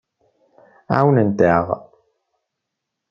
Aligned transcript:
Ɛawnent-aɣ. 0.95 1.65